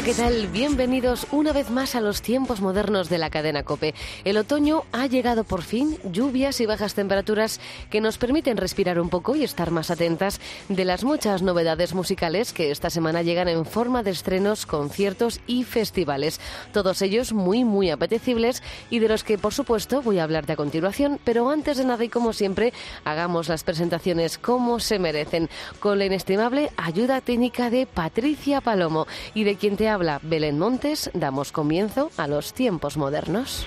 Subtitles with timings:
[0.00, 0.46] Hola, ¿qué tal?
[0.46, 3.94] Bienvenidos una vez más a los tiempos modernos de la cadena Cope.
[4.24, 9.10] El otoño ha llegado por fin, lluvias y bajas temperaturas que nos permiten respirar un
[9.10, 13.66] poco y estar más atentas de las muchas novedades musicales que esta semana llegan en
[13.66, 16.40] forma de estrenos, conciertos y festivales.
[16.72, 20.56] Todos ellos muy, muy apetecibles y de los que, por supuesto, voy a hablarte a
[20.56, 21.20] continuación.
[21.24, 22.72] Pero antes de nada y como siempre,
[23.04, 29.44] hagamos las presentaciones como se merecen, con la inestimable ayuda técnica de Patricia Palomo y
[29.44, 33.66] de quien te habla, Belén Montes, damos comienzo a los tiempos modernos.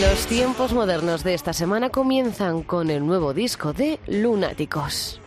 [0.00, 5.20] Los tiempos modernos de esta semana comienzan con el nuevo disco de Lunáticos.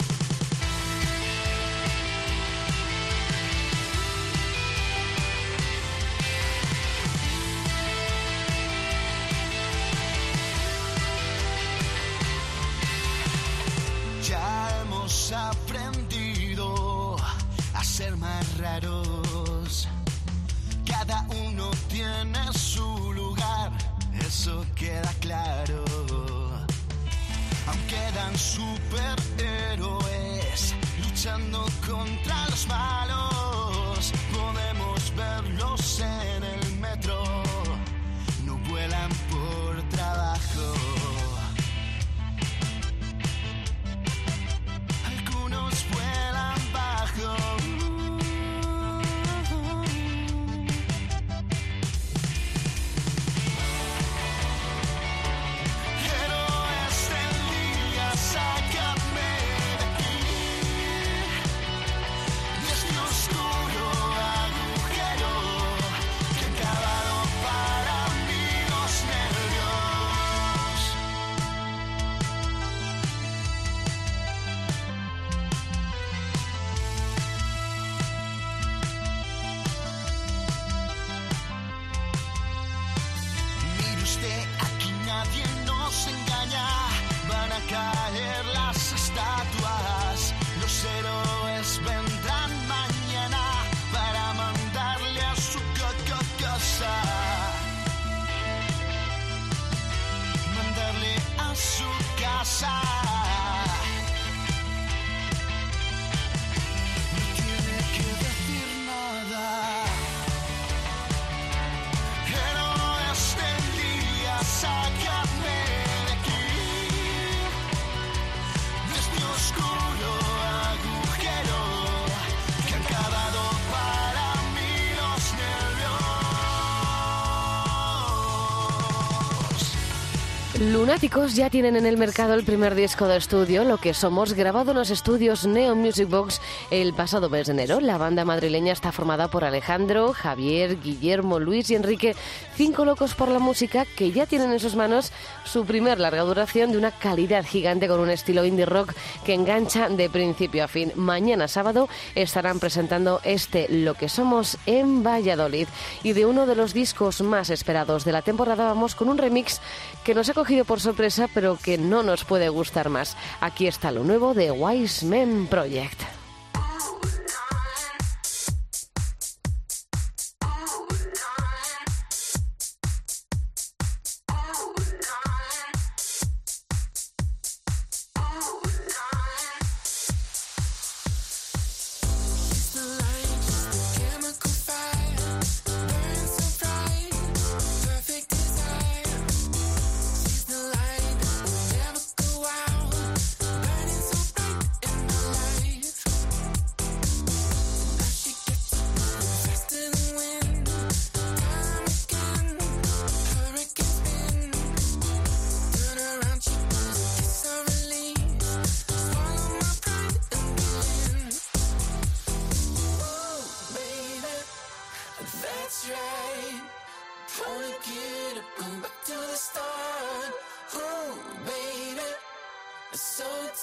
[130.72, 134.72] Lunáticos ya tienen en el mercado el primer disco de estudio, Lo que somos, grabado
[134.72, 136.40] en los estudios Neo Music Box
[136.70, 137.82] el pasado mes de enero.
[137.82, 142.16] La banda madrileña está formada por Alejandro, Javier, Guillermo, Luis y Enrique,
[142.56, 145.12] cinco locos por la música que ya tienen en sus manos
[145.44, 148.94] su primer larga duración de una calidad gigante con un estilo indie rock
[149.26, 150.94] que engancha de principio a fin.
[150.96, 155.68] Mañana sábado estarán presentando este Lo que somos en Valladolid.
[156.02, 159.60] Y de uno de los discos más esperados de la temporada vamos con un remix
[160.06, 163.18] que nos ha cogido por sorpresa pero que no nos puede gustar más.
[163.40, 166.11] Aquí está lo nuevo de Wise Men Project.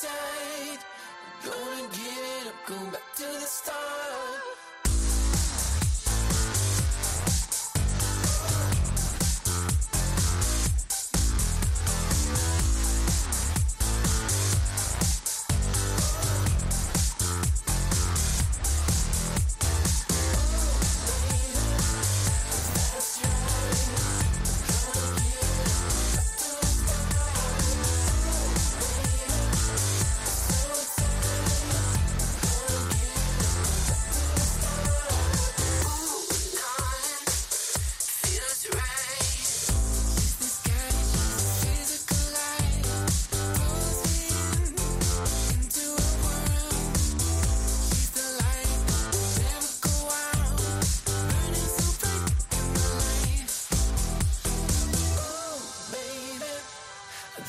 [0.02, 0.80] Tight.
[1.44, 4.47] Gonna get up, go back to the start.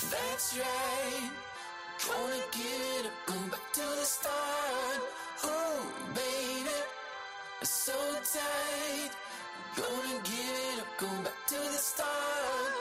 [0.07, 1.31] That's right.
[2.07, 5.01] Gonna get up, go back to the start.
[5.44, 5.86] Oh,
[6.16, 6.69] baby,
[7.63, 7.92] so
[8.24, 9.12] tight.
[9.75, 12.79] Gonna get up, go back to the start.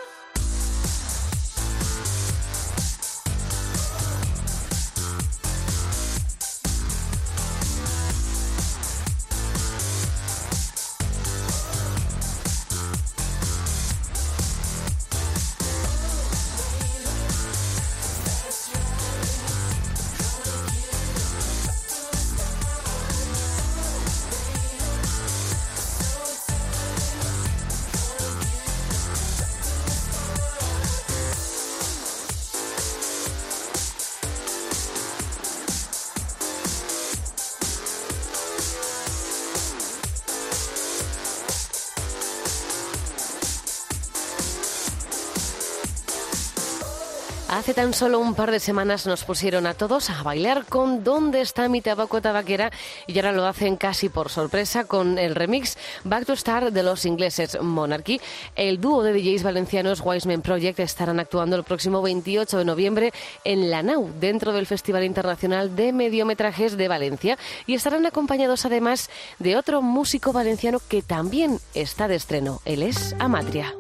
[47.49, 51.41] Hace tan solo un par de semanas nos pusieron a todos a bailar con ¿Dónde
[51.41, 52.71] está mi tabaco tabaquera?
[53.07, 57.07] Y ahora lo hacen casi por sorpresa con el remix Back to Star de los
[57.07, 58.21] ingleses Monarchy.
[58.55, 63.13] El dúo de DJs valencianos Wiseman Project estarán actuando el próximo 28 de noviembre
[63.45, 69.09] en la NAU, dentro del Festival Internacional de Mediometrajes de Valencia, y estarán acompañados además
[69.39, 72.61] de otro músico valenciano que también está de estreno.
[72.67, 73.75] Él es Amatria.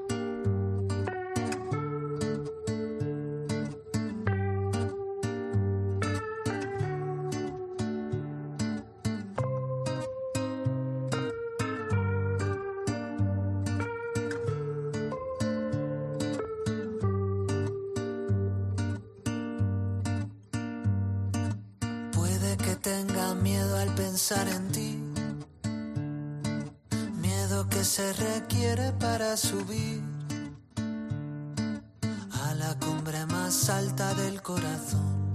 [33.49, 35.33] Más alta del corazón.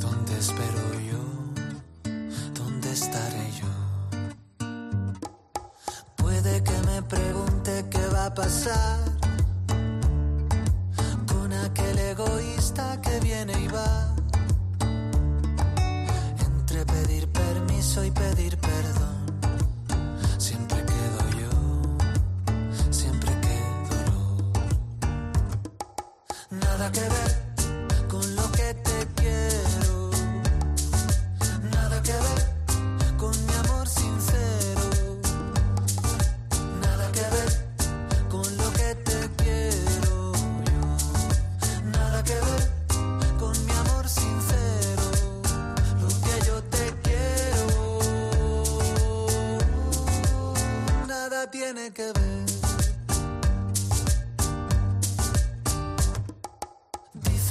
[0.00, 1.22] ¿Dónde espero yo?
[2.54, 3.70] ¿Dónde estaré yo?
[6.16, 8.98] Puede que me pregunte qué va a pasar
[11.30, 13.92] con aquel egoísta que viene y va.
[16.46, 19.11] Entre pedir permiso y pedir perdón,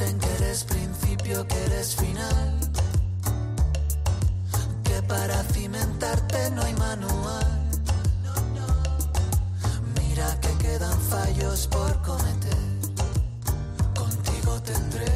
[0.01, 2.60] dicen que eres principio que eres final.
[4.84, 7.70] Que para cimentarte no hay manual.
[10.00, 12.58] Mira que quedan fallos por cometer.
[13.96, 15.12] Contigo tendré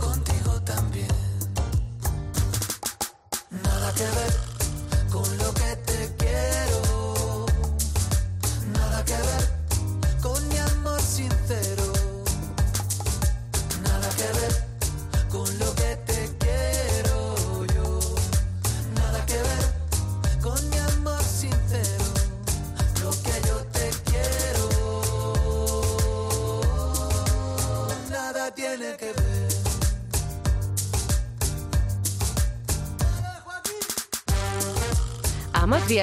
[0.00, 1.08] contigo también.
[3.62, 4.47] Nada que ver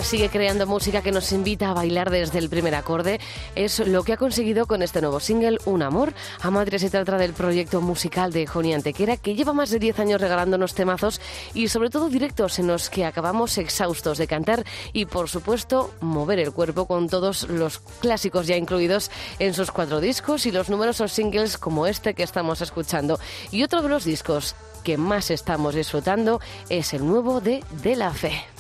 [0.04, 3.20] Sigue creando música que nos invita a bailar desde el primer acorde.
[3.56, 6.14] Es lo que ha conseguido con este nuevo single, Un Amor.
[6.42, 10.22] Amatria se trata del proyecto musical de Joni Antequera, que lleva más de 10 años
[10.22, 11.22] regalándonos temazos
[11.54, 16.40] y sobre todo directos en los que acabamos exhaustos de cantar y, por supuesto, mover
[16.40, 19.10] el cuerpo con todos los clásicos ya incluidos
[19.40, 23.20] en sus cuatro discos y los numerosos singles como este que estamos escuchando.
[23.52, 28.12] Y otro de los discos que más estamos disfrutando es el nuevo de De la
[28.12, 28.55] Fe.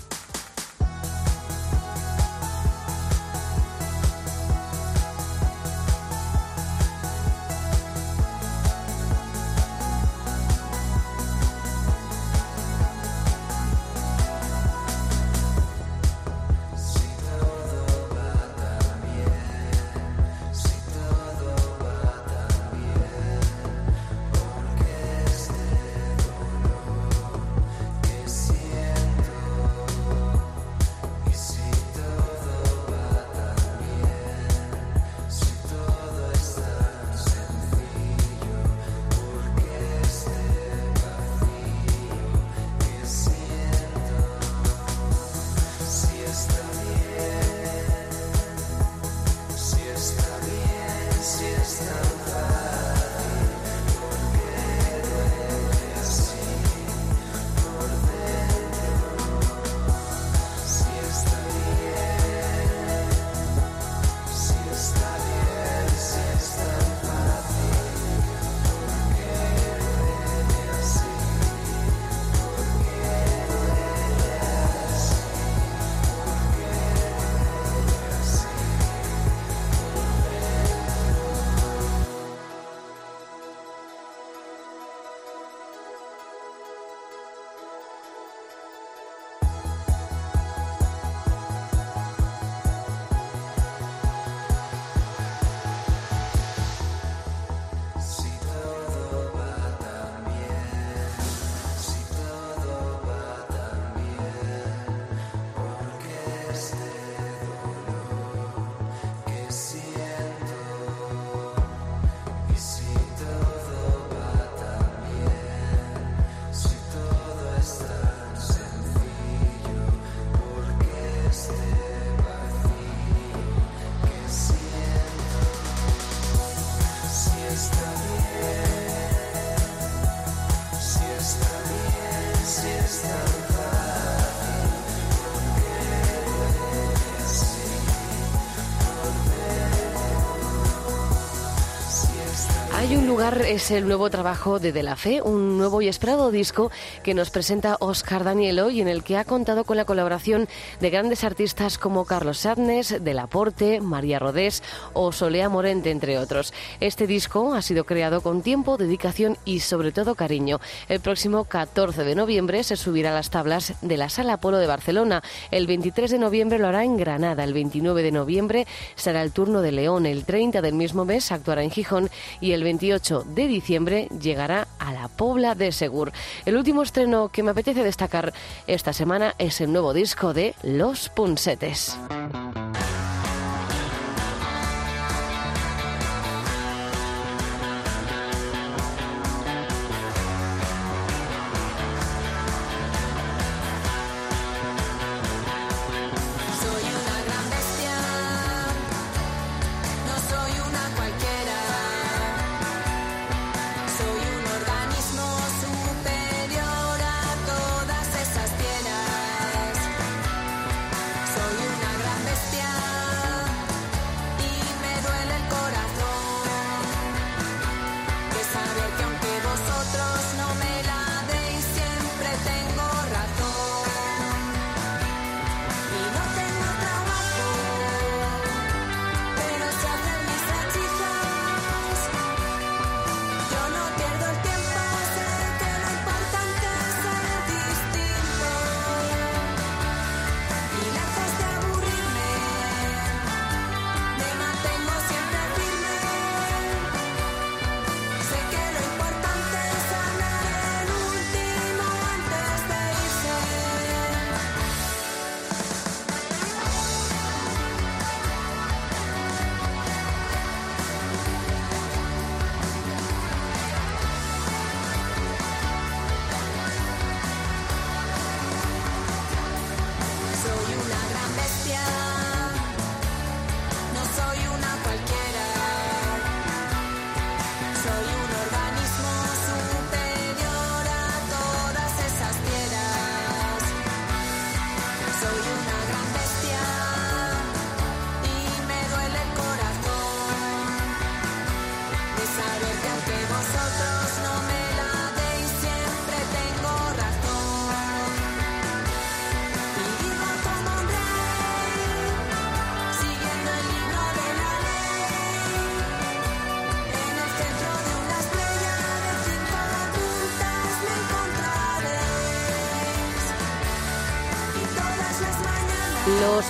[143.35, 146.71] Es el nuevo trabajo de De La Fe, un nuevo y esperado disco
[147.03, 150.47] que nos presenta Oscar Danielo y en el que ha contado con la colaboración
[150.79, 154.63] de grandes artistas como Carlos Sadnes, Del Aporte, María Rodés
[154.93, 156.53] o Solea Morente, entre otros.
[156.79, 160.61] Este disco ha sido creado con tiempo, dedicación y sobre todo cariño.
[160.87, 164.67] El próximo 14 de noviembre se subirá a las tablas de la Sala Polo de
[164.67, 165.21] Barcelona.
[165.51, 167.43] El 23 de noviembre lo hará en Granada.
[167.43, 170.05] El 29 de noviembre será el turno de León.
[170.05, 174.91] El 30 del mismo mes actuará en Gijón y el 28 de diciembre llegará a
[174.93, 176.11] la Pobla de Segur.
[176.45, 178.33] El último estreno que me apetece destacar
[178.67, 181.97] esta semana es el nuevo disco de Los Punsetes.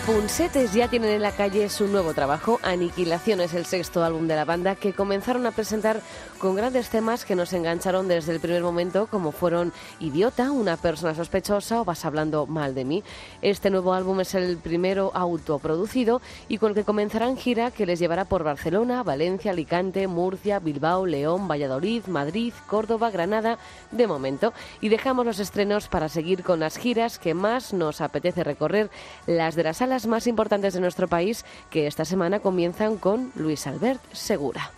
[0.06, 2.60] Punsetes ya tienen en la calle su nuevo trabajo.
[2.62, 6.00] Aniquilación es el sexto álbum de la banda que comenzaron a presentar
[6.40, 11.16] con grandes temas que nos engancharon desde el primer momento, como fueron Idiota, Una persona
[11.16, 13.04] sospechosa o Vas hablando mal de mí.
[13.42, 18.00] Este nuevo álbum es el primero autoproducido y con el que comenzarán gira que les
[18.00, 23.58] llevará por Barcelona, Valencia, Alicante, Murcia, Bilbao, León, Valladolid, Madrid, Córdoba, Granada,
[23.92, 24.54] de momento.
[24.82, 28.90] Y dejamos los estrenos para seguir con las giras que más nos apetece recorrer,
[29.28, 33.68] las de las salas más importantes de nuestro país, que esta semana comienzan con Luis
[33.68, 34.72] Albert Segura.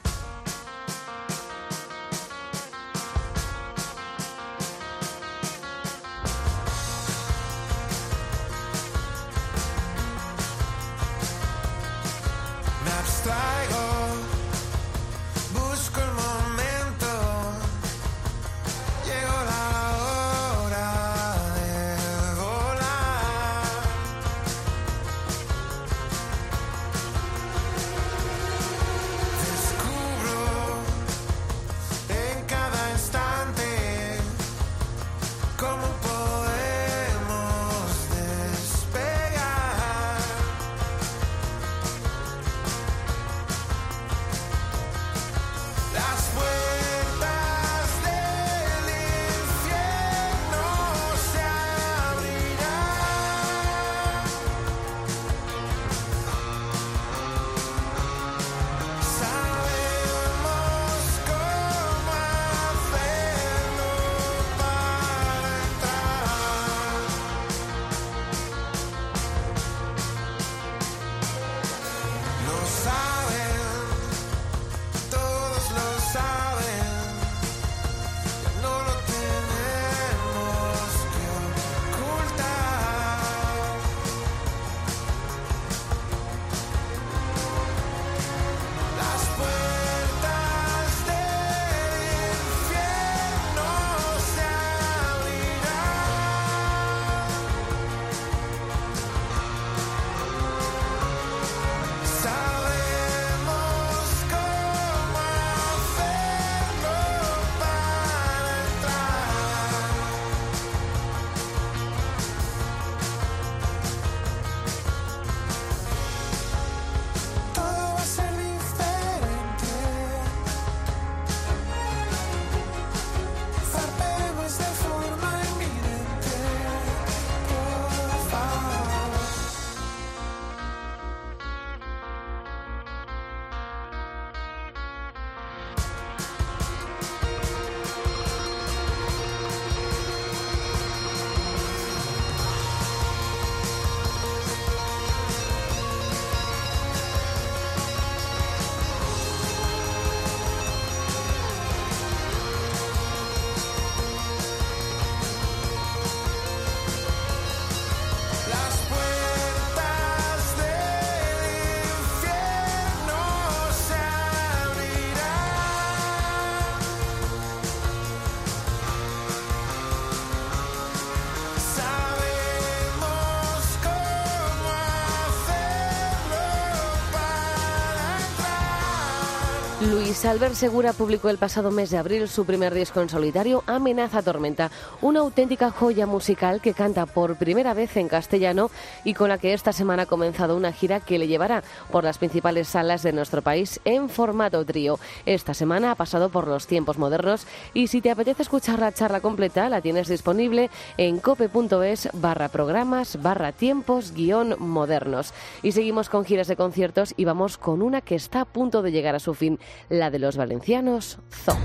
[180.18, 184.24] Luis Albert Segura publicó el pasado mes de abril su primer disco en solitario, Amenaza
[184.24, 188.72] Tormenta, una auténtica joya musical que canta por primera vez en castellano
[189.04, 192.18] y con la que esta semana ha comenzado una gira que le llevará por las
[192.18, 195.00] principales salas de nuestro país en formato trío.
[195.28, 199.20] Esta semana ha pasado por los tiempos modernos y si te apetece escuchar la charla
[199.20, 205.32] completa, la tienes disponible en cope.es barra programas barra tiempos guion modernos.
[205.62, 208.92] Y seguimos con giras de conciertos y vamos con una que está a punto de
[208.92, 211.58] llegar a su fin la de los valencianos Zoo.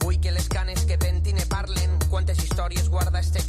[0.00, 3.47] Vull que les canes que pentin i parlen quantes històries guarda este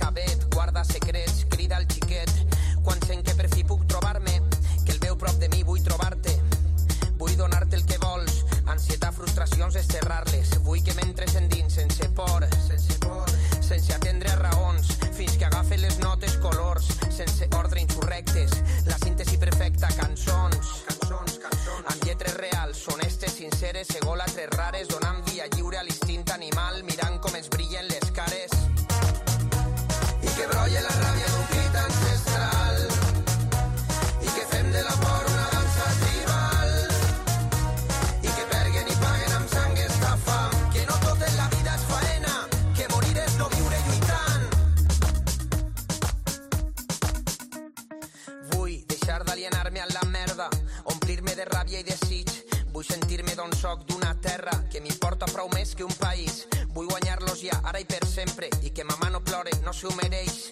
[53.39, 56.41] d'on soc, d'una terra que m'importa prou més que un país.
[56.75, 60.49] Vull guanyar-los ja, ara i per sempre, i que mamà no plore, no s'ho mereix.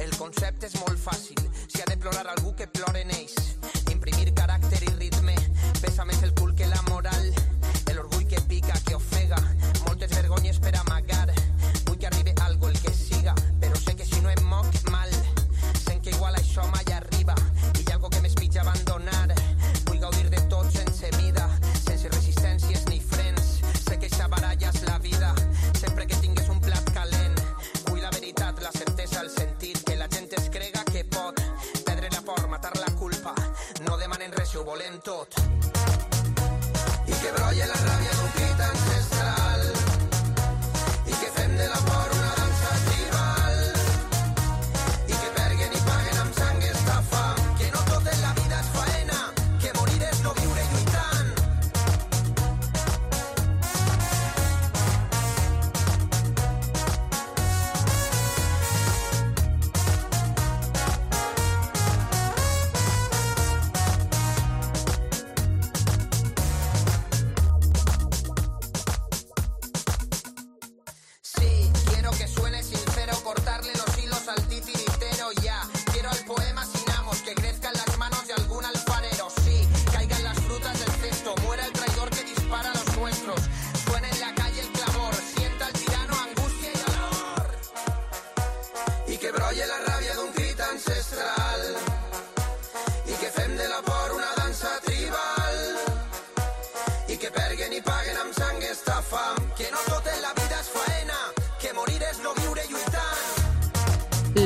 [0.00, 3.36] El concepte és molt fàcil, si ha de plorar algú que ploren ells.
[3.92, 5.36] Imprimir caràcter i ritme,
[5.82, 6.43] pesa més el cul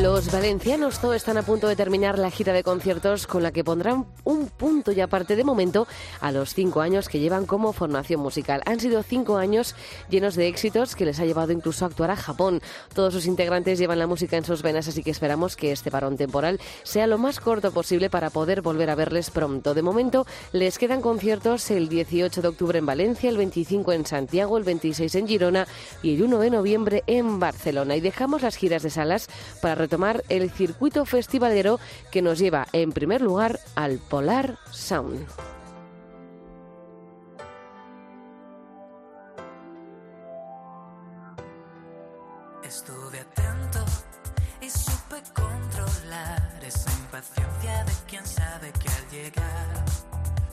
[0.02, 3.64] Los valencianos Zoo están a punto de terminar la gira de conciertos con la que
[3.64, 5.88] pondrán un punto y aparte de momento
[6.20, 8.62] a los cinco años que llevan como formación musical.
[8.66, 9.74] Han sido cinco años
[10.08, 12.60] llenos de éxitos que les ha llevado incluso a actuar a Japón.
[12.94, 16.16] Todos sus integrantes llevan la música en sus venas, así que esperamos que este parón
[16.16, 19.74] temporal sea lo más corto posible para poder volver a verles pronto.
[19.74, 24.58] De momento les quedan conciertos el 18 de octubre en Valencia, el 25 en Santiago,
[24.58, 25.66] el 26 en Girona
[26.04, 27.96] y el 1 de noviembre en Barcelona.
[27.96, 29.28] Y dejamos las giras de salas
[29.60, 31.80] para retomar el circuito festivalero
[32.12, 35.26] que nos lleva en primer lugar al Polar Sound.
[42.62, 43.82] Estuve atento
[44.60, 49.84] y supe controlar esa impaciencia de quien sabe que al llegar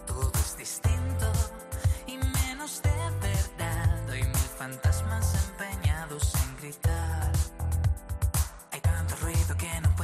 [0.08, 1.30] todo es distinto
[2.08, 4.10] y menos de verdad.
[4.10, 7.24] Hay mil fantasmas empeñados en gritar.
[9.25, 9.94] Ruido que no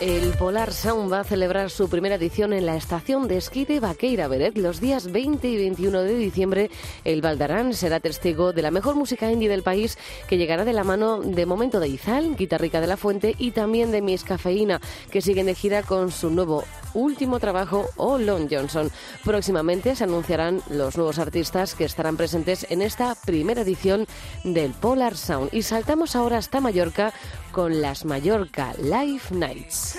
[0.00, 3.78] El Polar Sound va a celebrar su primera edición en la estación de esquí de
[3.78, 6.70] Vaqueira Beret los días 20 y 21 de diciembre.
[7.04, 9.96] El Valdarán será testigo de la mejor música indie del país
[10.28, 13.92] que llegará de la mano de Momento de Izal, Guitarrica de la Fuente y también
[13.92, 14.80] de Miss Cafeína,
[15.12, 18.90] que siguen de gira con su nuevo último trabajo, O Long Johnson.
[19.24, 24.06] Próximamente se anunciarán los nuevos artistas que estarán presentes en esta primera edición
[24.42, 25.50] del Polar Sound.
[25.52, 27.12] Y saltamos ahora hasta Mallorca
[27.54, 29.96] con las Mallorca Live Nights.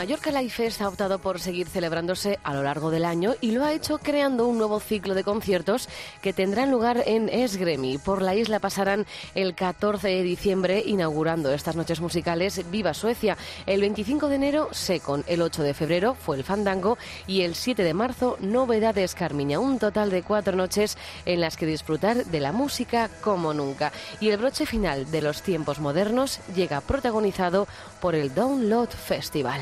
[0.00, 3.66] Mallorca Life Fest ha optado por seguir celebrándose a lo largo del año y lo
[3.66, 5.90] ha hecho creando un nuevo ciclo de conciertos
[6.22, 7.98] que tendrán lugar en Esgremi.
[7.98, 13.36] Por la isla pasarán el 14 de diciembre inaugurando estas noches musicales Viva Suecia.
[13.66, 17.82] El 25 de enero Secon, el 8 de febrero fue el Fandango y el 7
[17.82, 19.60] de marzo Novedades Carmiña.
[19.60, 23.92] Un total de cuatro noches en las que disfrutar de la música como nunca.
[24.18, 27.68] Y el broche final de los tiempos modernos llega protagonizado
[28.00, 29.60] por el Download Festival.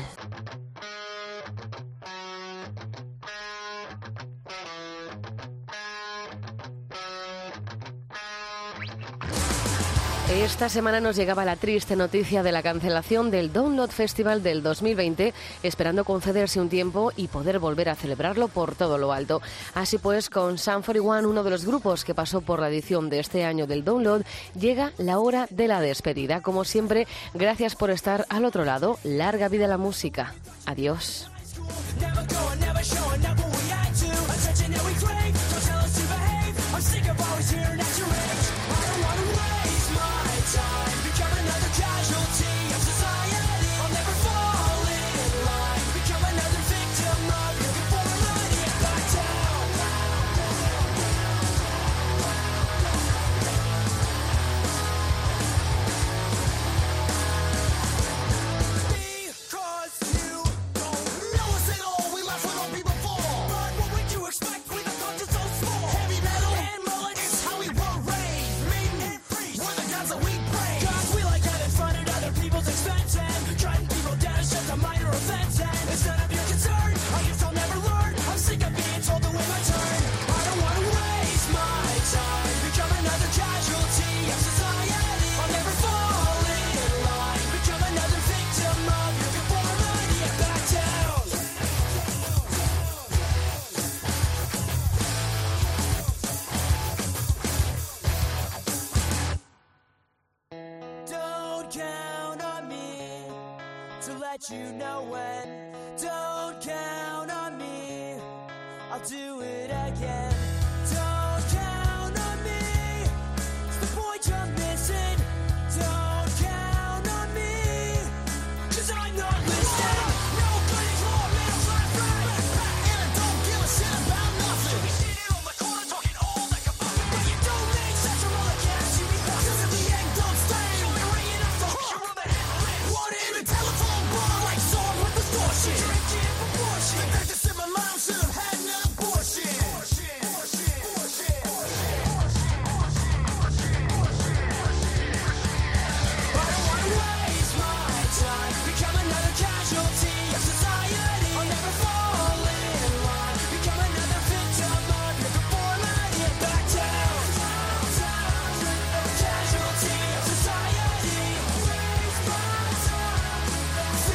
[10.29, 15.33] Esta semana nos llegaba la triste noticia de la cancelación del Download Festival del 2020,
[15.63, 19.41] esperando concederse un tiempo y poder volver a celebrarlo por todo lo alto.
[19.73, 23.19] Así pues, con Sun 41, uno de los grupos que pasó por la edición de
[23.19, 24.21] este año del Download,
[24.53, 26.41] llega la hora de la despedida.
[26.41, 28.99] Como siempre, gracias por estar al otro lado.
[29.03, 30.35] Larga vida la música.
[30.67, 31.27] Adiós.